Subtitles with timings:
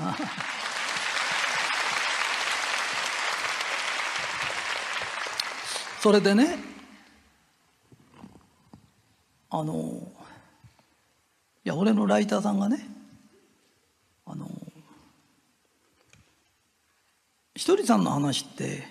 [6.00, 6.58] それでね
[9.50, 10.12] あの
[11.64, 12.86] いや俺のライターさんがね
[14.24, 14.48] あの
[17.54, 18.88] ひとりさんの話って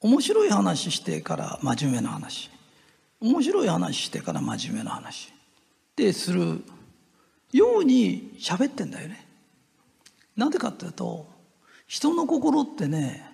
[0.00, 2.50] 面白い話してから真面目な話
[3.20, 5.32] 面白い話してから真面目な話
[5.96, 6.62] でする
[7.52, 9.29] ように喋ってんだよね。
[10.40, 11.26] なんでかっていうと
[11.86, 13.30] 人の心ってね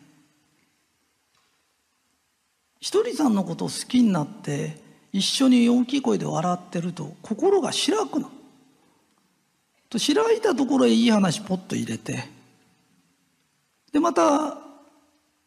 [2.80, 4.76] ひとりさんのことを好きになって
[5.12, 8.28] 一緒に大きい声で笑ってると心が開くの。
[9.88, 12.24] と開いたところへいい話ポッと入れて
[13.92, 14.58] でまた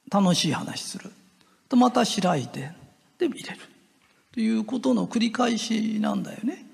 [0.09, 1.11] 楽しい話する
[1.67, 2.71] とまた開いて
[3.17, 3.59] で入れる
[4.33, 6.65] ということの繰り返しなんだよね。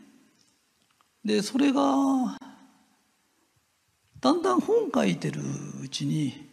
[1.26, 1.82] でそれが
[4.26, 5.40] だんだん本書いてる
[5.84, 6.48] うちに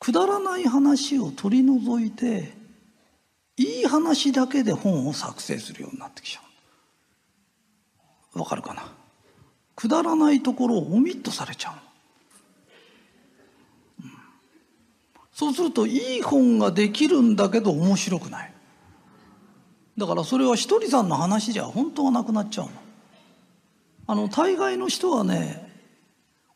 [0.00, 2.52] くだらない話を取り除いて
[3.56, 6.40] いい話だけで本を作成するようになってきちゃ
[8.34, 8.40] う。
[8.40, 8.92] わかるかな？
[9.76, 11.74] くだらないところをオミットされちゃう、
[14.02, 14.10] うん、
[15.32, 18.52] そうするといい本ができるんだけど面白くない。
[19.96, 22.72] だからそれはひとりさんの話じゃ本当はなくなっちゃうの。
[24.08, 25.64] あの大概の人はね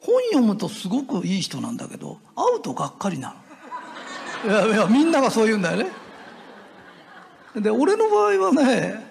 [0.00, 3.34] 本読むとすごくいい人なんだけど会うとがっかりな
[4.44, 4.52] の。
[4.52, 5.90] いやいやみんながそう言うんだよね。
[7.56, 9.04] で俺の場合はね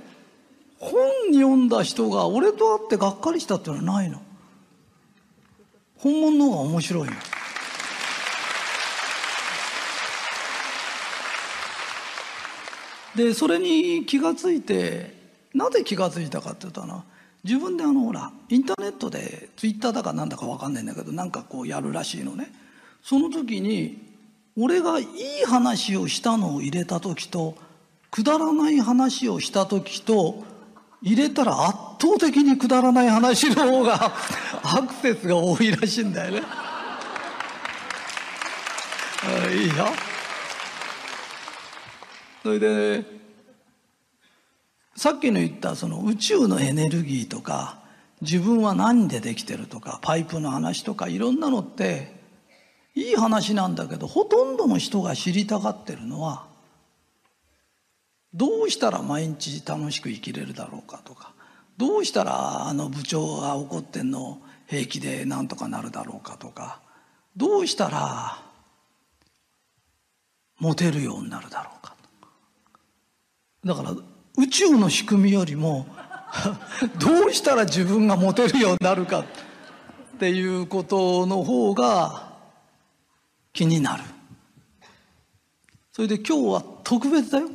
[0.80, 1.00] 本
[1.34, 4.22] 読んだ人が俺と会ってがっかりしたっていうのはないの。
[5.98, 7.14] 本物の方が面白いの。
[13.16, 15.14] でそれに気がついて
[15.54, 17.04] なぜ気がついたかって言ったら
[17.44, 22.52] 自分であのほらインターネットでツイッターだかなんだか分かんないんだけどなんかこうやるらしいのね
[23.02, 24.10] その時に
[24.58, 25.08] 俺がいい
[25.46, 27.56] 話をしたのを入れた時と
[28.12, 30.44] くだらない話をした時と
[31.02, 34.14] 入れたら圧倒的にくだらない話の方が
[34.64, 36.44] アクセスが多いらしいんだよね。
[39.54, 39.88] いいよ。
[42.44, 43.19] それでね
[45.00, 47.80] さっきの言ったその宇宙のエネルギーとか
[48.20, 52.12] 自分は何でできてるとかパイプの話とかいろんなのって
[52.96, 56.48] いい話なんだけどほとんどの人が知りたがってるのは
[58.34, 61.32] どうしたら毎日楽しく生きれるだろうかとか
[61.78, 66.82] どうしたらあの部長が怒ってんの平気でなんとかなるだろうかとか
[67.38, 68.38] どうしたら
[70.60, 71.96] モテるようになるだろうか
[73.64, 73.96] だから
[74.40, 75.86] 宇宙の仕組みよりも
[76.98, 79.26] どうしたら自分がモテるようになるかっ
[80.18, 82.38] ていうことの方が
[83.52, 84.04] 気になる。
[85.92, 87.50] それで今日は特別だよ。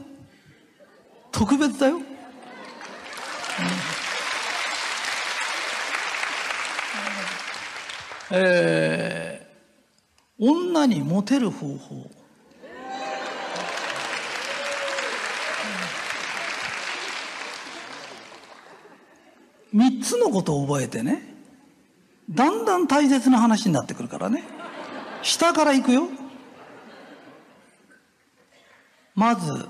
[1.32, 2.02] 特別だよ、うん、
[8.30, 12.23] えー、女にモテる方法。
[19.74, 21.34] 三つのことを覚えてね
[22.30, 24.44] だんだん大切な話になってくるからね。
[25.22, 26.08] 下からいくよ。
[29.14, 29.66] まず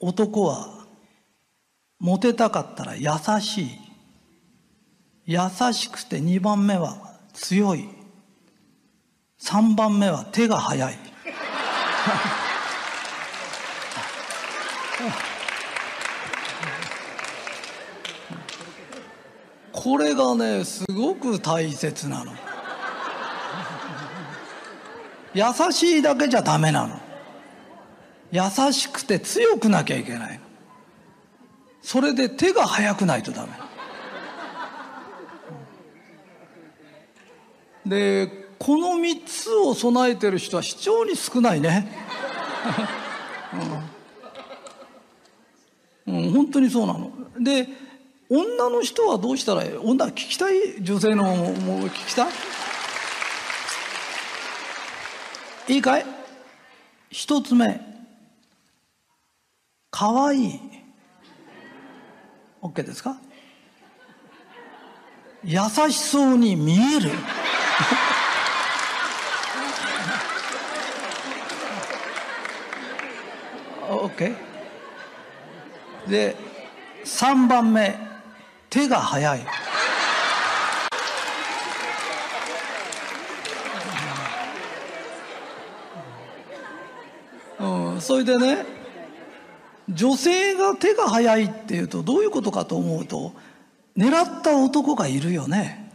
[0.00, 0.86] 男は
[1.98, 3.08] モテたかったら優
[3.40, 3.70] しい。
[5.26, 5.38] 優
[5.72, 7.88] しくて2番目は強い。
[9.42, 10.98] 3番目は手が速い。
[19.84, 22.32] これがねすごく大切なの。
[25.34, 26.98] 優しいだけじゃダメなの。
[28.32, 28.40] 優
[28.72, 30.44] しくて強くなきゃいけないの。
[31.82, 33.52] それで手が速くないとダメ。
[37.84, 38.26] で
[38.58, 41.92] この3つを備えてる人は非常に少ないね。
[46.06, 47.12] うん、うん、本当にそうなの。
[47.38, 47.83] で
[48.30, 49.76] 女の人はどうしたらいい？
[49.76, 50.82] 女聞きたい？
[50.82, 52.28] 女性のもう聞きたい？
[55.74, 56.06] いいかい？
[57.10, 57.80] 一つ目。
[59.90, 60.38] かわい。
[60.42, 60.60] い
[62.62, 63.18] OK ですか？
[65.44, 65.58] 優
[65.90, 67.10] しそうに見える。
[73.90, 76.10] オッケー。
[76.10, 76.36] で
[77.04, 78.13] 3番目。
[78.74, 79.46] 手が早い。
[87.60, 88.66] うん、それでね
[89.88, 93.32] 女性が手が早いっていうとどういうことかと思うと
[93.96, 95.92] 狙った男がいるよね。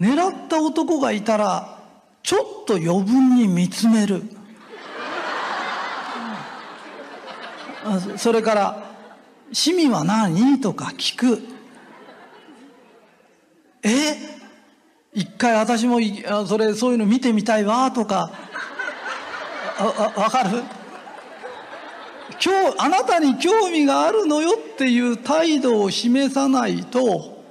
[0.00, 1.82] 狙った男がいたら
[2.22, 4.22] ちょっと余分に見つめる。
[8.16, 8.90] それから
[9.52, 11.59] 「趣味は何?」とか聞く。
[13.82, 14.16] え
[15.12, 15.98] 一回私も
[16.46, 18.30] それそういうの見てみたいわとか。
[19.80, 20.62] わかる？
[22.42, 27.42] 今日あなたに興味があるのよっていう態度を示さないと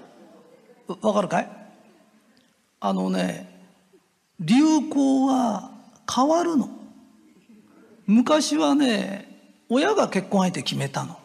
[1.01, 1.49] わかるかい？
[2.79, 3.49] あのね
[4.39, 5.71] 流行は
[6.11, 6.69] 変わるの。
[8.05, 9.27] 昔はね
[9.69, 11.19] 親が結婚相手決めたの。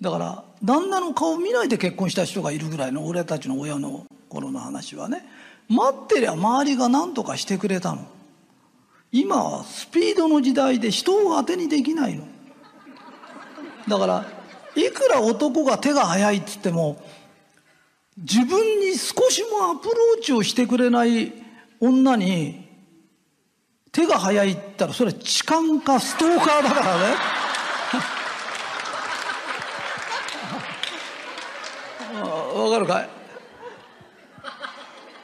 [0.00, 5.24] だから旦那の顔見ないで結婚した人がいるぐらいの俺たちの親の頃の話はね。
[5.68, 8.06] 待ってりゃ周りが何とかしてくれたの。
[9.12, 12.24] 今はスピードの時代で人を当てにできないの。
[13.88, 14.26] だから
[14.76, 17.02] いくら男が手が早いっつっても
[18.16, 21.32] 自分に少しもアプローチをしてくれない
[21.80, 22.68] 女に
[23.92, 27.16] 手が早いったらそれは痴漢かストーカーだからね。
[32.60, 33.08] わかるかい？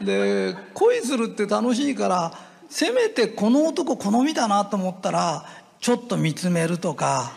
[0.04, 2.32] で恋するって楽しいから
[2.68, 5.46] せめてこの男好みだなと思ったら
[5.80, 7.32] ちょっと見つめるとか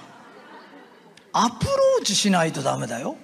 [1.31, 3.15] アプローチしないとダメだよ。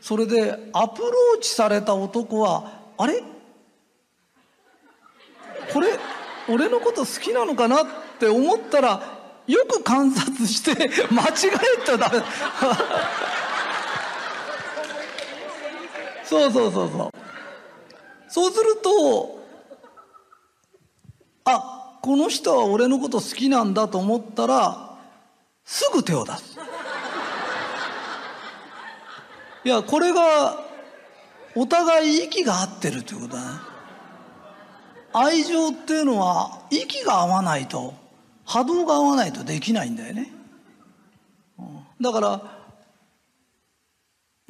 [0.00, 3.22] それでアプローチされた男はあれ？
[5.72, 5.88] これ
[6.48, 7.86] 俺のこと好きなのかなっ
[8.18, 11.32] て思ったらよく観察して間違
[11.82, 12.22] えちゃダメ。
[16.30, 17.10] そうそうそうそう。
[18.28, 19.40] そうすると
[21.44, 24.96] あこの人は俺のこと好きなんだと思ったら
[25.64, 26.56] すぐ手を出す。
[29.64, 30.56] いやこれが
[31.56, 33.58] お互い息が合ってるということだね。
[35.12, 37.92] 愛情っていうのは息が合わないと
[38.44, 40.30] 波動が合わないとできないんだよね。
[42.00, 42.59] だから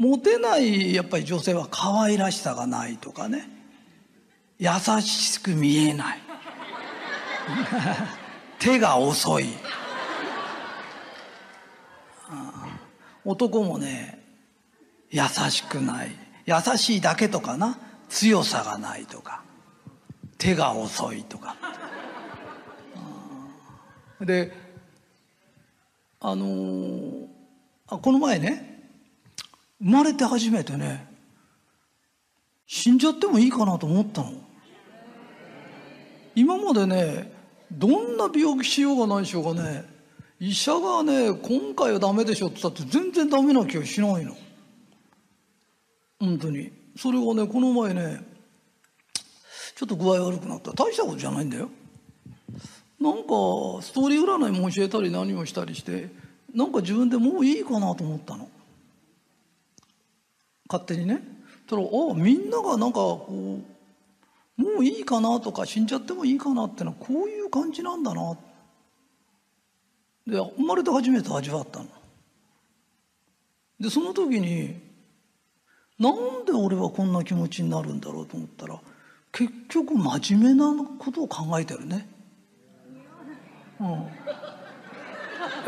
[0.00, 3.46] モテないやっぱり女性は可愛らしさがないとかね。
[4.58, 4.70] 優
[5.02, 6.18] しく見えない。
[8.58, 9.48] 手が遅い。
[13.26, 14.24] 男もね
[15.10, 16.16] 優しくない。
[16.46, 17.78] 優しいだけとかな。
[18.08, 19.42] 強さがないとか。
[20.38, 21.54] 手が遅いとか。
[24.18, 24.50] で
[26.20, 27.28] あのー、
[27.86, 28.69] この前ね
[29.82, 31.08] 生まれて初めてね
[32.66, 34.32] 死んじゃってもいいかなと思ったの。
[36.34, 37.32] 今までね
[37.72, 39.84] どんな病気しようがないしようがね
[40.38, 44.36] 医者がね今回はダメでしょって言ったって全然ダメな気がしないの。
[46.18, 46.70] 本当に。
[46.96, 48.24] それがねこの前ね
[49.76, 50.72] ちょっと具合悪くなった。
[50.72, 51.70] 大したことじゃないんだよ。
[53.00, 53.22] なんか
[53.82, 56.10] ストーリー占いも教えたり何をしたりして
[56.54, 58.48] なんか自分でもういいかなと思ったの。
[60.70, 61.22] 勝手にね。
[61.66, 63.60] たらあみんながなんかこ
[64.58, 68.36] うもういいかなとか死んじゃってもいいかなってのはこういう感じなんだな。
[70.26, 71.86] で生まれて初めて味わったの。
[73.80, 74.78] でその時に
[75.98, 78.78] なんで俺はこんな気持ちになるんだろうと思ったら
[79.32, 82.08] 結局真面目なことを考えてるね。
[83.80, 83.86] うん、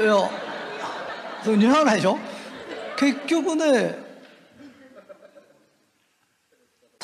[0.04, 0.30] いや
[1.42, 2.18] それ似合わないでしょ？
[2.98, 4.11] 結局ね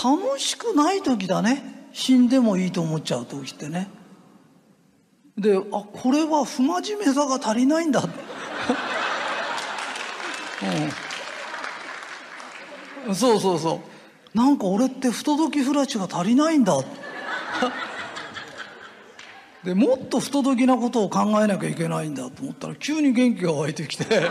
[0.02, 1.88] 楽しくない時だね。
[1.92, 3.90] 死んでもいいと思っちゃう時ってね。
[5.36, 8.02] であこれは不真面目さが足りないんだ、
[13.06, 13.14] うん。
[13.14, 13.80] そうそうそ
[14.34, 14.36] う。
[14.36, 16.74] なんか俺って不届きフラチが足りないんだ。
[19.64, 24.04] でもっと不届きなことを考えなきゃいけないんだと思ったら急に元気が湧いてきて。
[24.04, 24.30] だ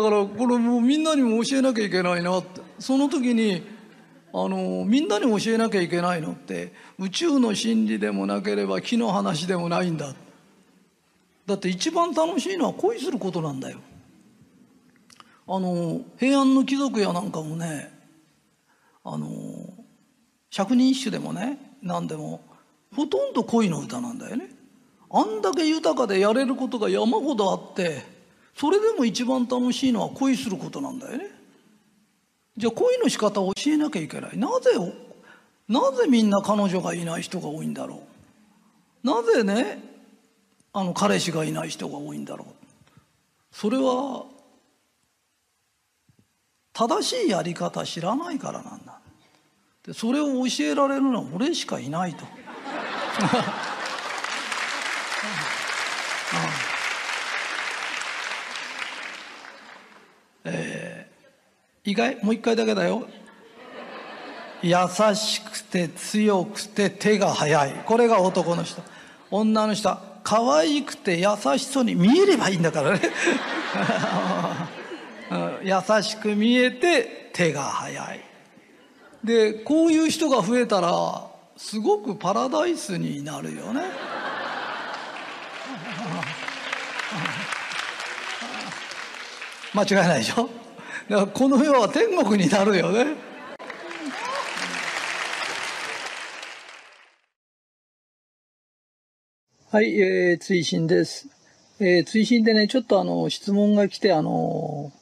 [0.00, 2.63] からこれもうみんなにも教えなきゃいけないなって。
[2.84, 3.62] その時に
[4.30, 10.14] あのみんなに教えなきゃいけないのって宇宙の真理でもなければ木の話でもないんだ。
[11.46, 13.78] だって一番楽しいのは恋することなんだよ。
[15.48, 17.90] あの平安の貴族やなんかもね
[19.02, 19.26] あの
[20.50, 22.42] 百人一首でもね何でも
[22.94, 24.50] ほとんど恋の歌なんだよね。
[25.10, 28.02] あんだけ豊かでやれることが山ほどあって
[28.54, 31.43] それでも一番楽しいのは恋することなんだよね。
[32.56, 34.38] じゃあ恋の仕方を教えなきゃいけない。
[34.38, 34.70] なぜ
[35.68, 38.02] なぜみんな彼女がいない人が多いんだろ
[39.02, 39.06] う。
[39.06, 39.82] なぜね
[40.72, 42.48] あの彼氏がいない人が多いんだろう。
[43.50, 44.26] それは
[46.72, 49.00] 正しいやり方知らないからなんだ。
[49.84, 52.24] でそれを教えられるのは俺しかいないと。
[60.46, 60.83] えー、
[61.84, 62.16] 意外？
[62.22, 63.06] もう一回だけだよ。
[64.62, 64.74] 優
[65.14, 67.72] しくて強くて手が早い。
[67.84, 68.80] これが男の人。
[69.30, 71.26] 女の人は可愛くて優
[71.58, 73.00] しそうに見えればいいんだからね。
[75.62, 78.20] 優しく見えて手が早い。
[79.22, 81.26] でこういう人が増えたら
[81.56, 83.82] すごくパラダイスになるよね。
[89.74, 90.48] 間違いないでしょ？
[91.08, 93.34] だからこの世は天国になるよね
[99.70, 101.26] はい、えー、追伸です。
[101.80, 104.92] えー、追伸でね、ちょっとあの、質問が来て、あの、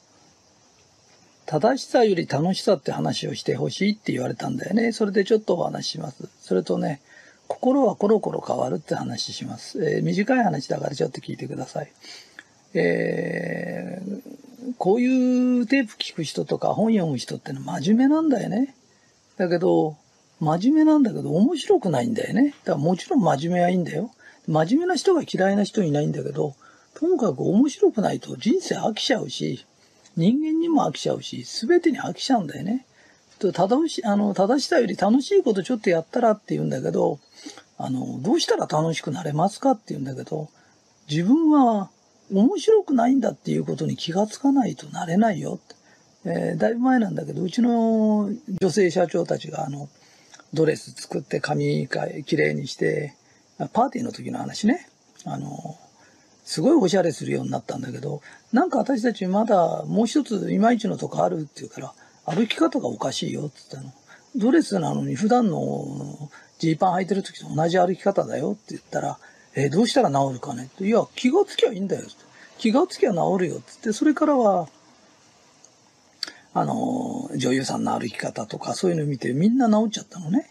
[1.45, 4.91] 正しさより楽しさって話をしてほしいって言われたんだよね。
[4.91, 6.27] それでちょっとお話しします。
[6.41, 7.01] それとね、
[7.47, 9.85] 心はコロコロ変わるって話します。
[9.85, 11.91] えー、短い話だからちょっと聞いてください。
[12.73, 14.42] えー、
[14.77, 18.75] こういうテープ聞く人とか本読む人ってのは真面目なんだよね。
[19.37, 19.97] だけど、
[20.39, 22.55] 真面目なんだけど面白くないんだよね。
[22.63, 24.11] だからもちろん真面目はいいんだよ。
[24.47, 26.55] 真面目な人が嫌いな人いないんだけど、
[26.95, 29.65] ともかく面白くないと人生飽きちゃうし、
[30.15, 32.85] 人間にも飽きちゃうし、全てに飽きちゃうんだよね。
[33.39, 37.19] 正し、あの、正しさより楽しいことちょっとやったらって言うんだけど、
[37.77, 40.49] あの、どうしたら楽しくなれますかって言うんだけど、
[41.09, 41.89] 自分は
[42.33, 45.75] 面白くないんだっていうことに気がつかないとなれないよって
[46.25, 48.29] えー、だいぶ前なんだけど、うちの
[48.61, 49.89] 女性社長たちがあの、
[50.53, 51.87] ドレス作って髪
[52.25, 53.15] きれいにして、
[53.73, 54.87] パーティーの時の話ね。
[55.25, 55.77] あの、
[56.45, 58.21] すごいおしゃれするようになったんだけど、
[58.51, 61.93] なんか私たちまだもう一ついまいちのとこあるって言うから、
[62.25, 63.93] 歩き方がおかしいよって言ったの。
[64.35, 69.17] ドレスなのに普段のジーパン履いてる時と同じ歩き方だよって言ったら、
[69.55, 70.85] えー、どうしたら治るかねって。
[70.85, 72.07] いや、気がつきゃいいんだよ。
[72.57, 74.67] 気がつきゃ治るよってって、それからは、
[76.53, 80.49] あの、女優さんの歩き方とかそういうの見てみんな治っちゃったのね。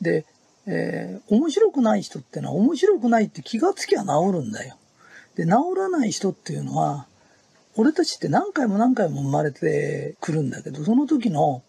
[0.00, 0.26] で、
[0.66, 4.76] えー、面白くない人ってのは面白くないって気がつきゃ治るんだよ。
[5.36, 7.06] で、治らない人っていうのは、
[7.76, 11.62] 俺たちって何回も何回も生まれてくるんだけど、その時の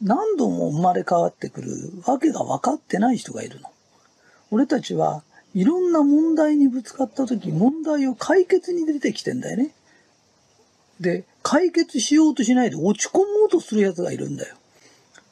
[0.00, 1.70] 何度も生まれ変わってくる
[2.06, 3.70] わけが分かってない人がいるの。
[4.50, 5.22] 俺たちは
[5.54, 9.74] いろんな問題にぶつかった時、問題を解決に出てきてんだよね。
[11.00, 14.56] で、解決しようとしないで落ち込もうとする奴がいるんだよ。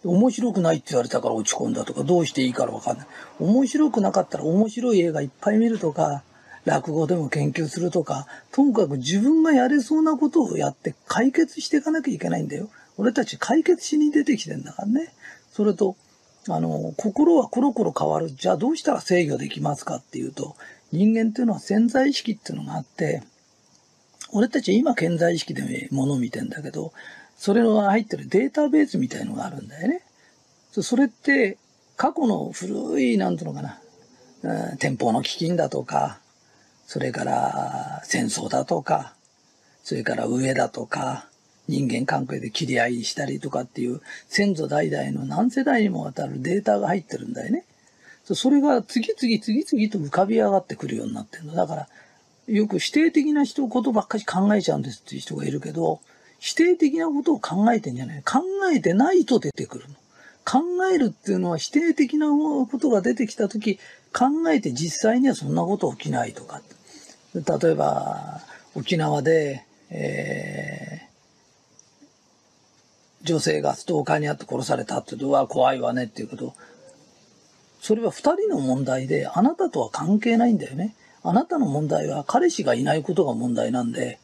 [0.04, 3.06] 面白くないって言われたから落ち込んだとか、どうしていいからわかんない。
[3.38, 6.22] 面白くなかったら面白い映画いっぱい見るとか、
[6.64, 12.68] 落語でも研究するとか、ともかく自分がやれそうなことをやって解決していかなきゃいけないんだよ。
[12.96, 15.12] 俺たち解決しに出てきてんだからね。
[15.52, 15.96] それと、
[16.48, 18.30] あの、心はコロコロ変わる。
[18.30, 20.56] じゃあどうしたら制御できますかっていうと、
[20.92, 23.22] 人間っていうのは潜在意識っていうのがあって、
[24.32, 26.92] 俺たち今潜在意識で物を見てんだけど、
[27.36, 30.02] それの入ってるデータベースみたいのがあるんだよね。
[30.72, 31.58] それって
[31.96, 33.80] 過去の古い、なんていうのかな、
[34.70, 36.20] うん、天保の飢饉だとか、
[36.86, 39.14] それから戦争だとか、
[39.82, 41.29] それから上だとか、
[41.70, 47.64] 人間関係で切り合いしたりとかっていう先祖代々の何世代にもわたるデータが入ってるんだよね。
[48.34, 51.54] それが次々次々と浮かび上がってくるようになってるの。
[51.54, 51.88] だから、
[52.46, 56.00] よく否定的な人ことばっかり考えちゃうんですっていう人がいるけど、
[56.38, 58.22] 否定的なことを考えてんじゃない。
[58.22, 59.94] 考えてないと出てくるの。
[60.44, 60.62] 考
[60.92, 63.78] えるっていうのは否定的なことが出てきたとき、
[64.12, 66.62] 考えて実際にはそんなこと起きないとか。
[67.34, 68.40] 例えば、
[68.74, 71.09] 沖縄で、えー、
[73.22, 76.54] 女性がストーカーにあって殺されたって言う、わ、怖いわねっていうこと。
[77.80, 80.94] それは二人の問題で、あなたとは関係ないんだよね。
[81.22, 84.18] あなたの問題は彼氏がいないことが問題なんで、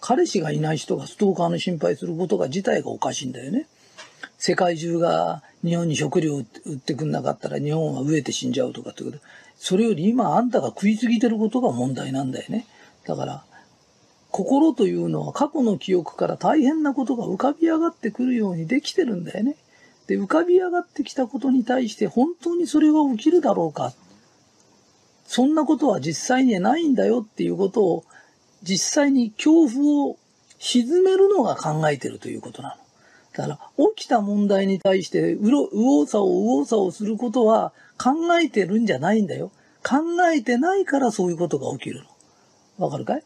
[0.00, 3.66] 彼氏がいない人がストーカーの心配することが自体がおかしいんだよね。
[4.38, 9.18] 世界中が日本に食料売ってくんなかったら日本は飢えて死んじゃうとかってこと。
[9.58, 12.66] それより今あんたが食いすぎてることが問題なんだよね。
[13.04, 13.44] だから、
[14.38, 19.56] 心というのは過去の記憶から大変なことが浮かび上がってくるようにできてるんだよね。
[20.06, 23.92] で、浮かび上がってきたことに対して本当にそれが起きるだろうか。
[25.26, 28.04] そんなことは実際にはないんだよっていうことを
[28.62, 30.16] 実際に恐怖を
[30.60, 32.74] 沈めるのが考えてるということなの。
[33.32, 39.50] だから、起きた問題に対して、うろ、右往左往、右往左往することは考えてるんじゃないんだよ。
[39.82, 39.96] 考
[40.32, 42.04] えてないからそういうことが起きる
[42.78, 42.86] の。
[42.86, 43.24] わかるかい？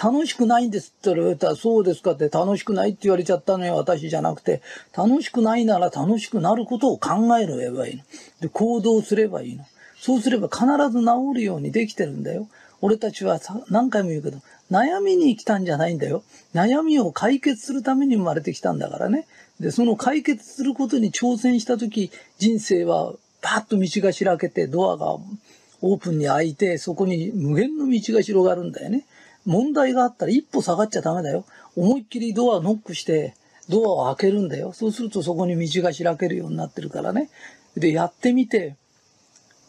[0.00, 4.62] 楽しくないんですって言われたら、そうですかって楽しくないって言われちゃったのよ、私じゃなくて、
[4.96, 8.04] 楽しくないなら楽しくなることを考えればいいの。
[8.40, 9.64] で、行動すればいいの。
[10.00, 12.46] そうすれば必ず治るようにできてるんだよ。
[12.80, 14.38] 俺たちはさ何回も言うけど、
[14.70, 16.22] 悩みに来たんじゃないんだよ。
[16.54, 19.26] 悩みを解決するために生まれてきたんだからね。
[19.58, 25.16] で、その解決することに挑戦したとき、人生はパッと道が開けて、ドアが
[25.80, 29.04] オープンに開いて、そこに無限の道が広がるんだよね。
[29.48, 31.46] 問題があったら一歩下がっちゃダメだよ。
[31.74, 33.34] 思いっきりドアノックして、
[33.70, 34.74] ドアを開けるんだよ。
[34.74, 37.30] そうするとそこに道が開けるようになってるからね。
[37.74, 38.76] で、やってみて、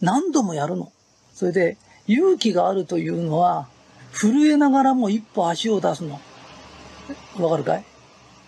[0.01, 0.91] 何度もやるの。
[1.33, 3.69] それで、勇気があるというのは、
[4.11, 6.19] 震えながらも一歩足を出すの。
[7.37, 7.85] わかるかい？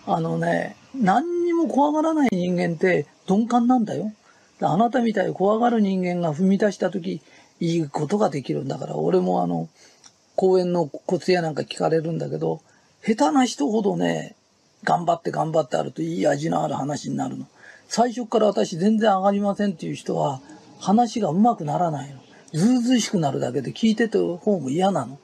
[0.06, 4.12] あのね、何にも怖がらない人間って鈍感なんだよ。
[4.60, 7.22] あなたみたいに怖がる人間が踏み出した時、
[7.60, 9.68] いいことができるんだから、俺もあの、
[10.36, 12.60] 公園のコツやなんか聞かれるんだけど、
[13.04, 14.36] 下手な人ほどね、
[14.84, 17.46] 頑張って頑張ってあるといい味のある話になるの。
[17.88, 20.40] 最初から私全然上がりませんっていう人は、
[20.80, 22.20] 話がうまくならないの。
[22.52, 25.18] ずうずうしくなるだけで聞いてて方も嫌なの。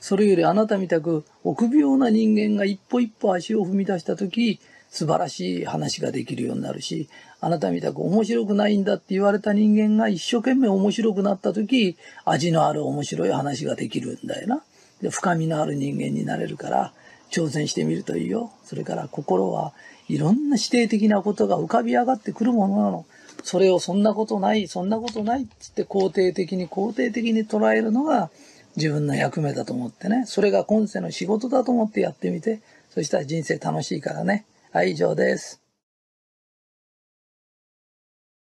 [0.00, 4.60] それよりあなたみたく臆病な人間が一歩一歩足を踏み出した時、
[4.92, 7.08] 素晴らしい話ができるようになるし、
[7.40, 11.96] あなたみたく面白くないんだって言われた人間が一生懸命面白くなった時、
[12.26, 14.62] 味のある面白い話ができるんだよな。
[15.00, 16.92] で深みのある人間になれるから、
[17.30, 18.52] 挑戦してみるといいよ。
[18.64, 19.72] それから心は
[20.08, 23.06] いろんな指定的なことが浮かび上がってくるものなの。
[23.42, 28.30] それをそんなことない、そんなことないっつって肯定的に肯定的に捉えるのが
[28.76, 30.24] 自分の役目だと思ってね。
[30.26, 32.60] それが今世の仕事だと思ってやってみて。
[32.90, 34.44] そしたら人生楽しいからね。
[34.72, 35.61] はい、以上です。